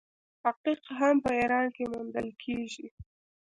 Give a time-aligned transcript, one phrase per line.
[0.49, 2.87] عقیق هم په ایران کې موندل کیږي.